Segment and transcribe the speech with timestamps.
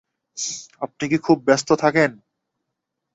[0.81, 2.11] আপনিও কী খুব ব্যস্ত থাকেন?